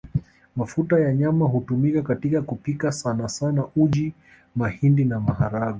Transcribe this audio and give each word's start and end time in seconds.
Mafuta 0.55 0.99
ya 0.99 1.13
nyama 1.13 1.45
hutumika 1.45 2.01
katika 2.01 2.41
kupika 2.41 2.91
sanasana 2.91 3.63
uji 3.75 4.13
mahindi 4.55 5.05
na 5.05 5.19
maharagwe 5.19 5.69